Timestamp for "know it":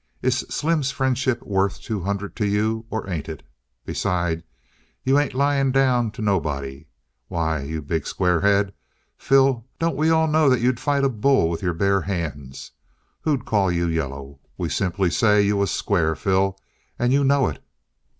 17.23-17.63